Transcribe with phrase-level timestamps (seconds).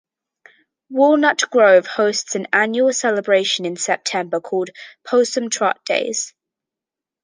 [0.89, 4.71] Walnut Grove hosts an annual celebration in September called
[5.05, 6.33] 'Possum Trot Days.